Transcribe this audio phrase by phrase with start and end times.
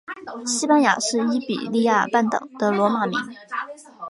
[0.47, 3.15] 西班牙是伊比利亚半岛的罗马名。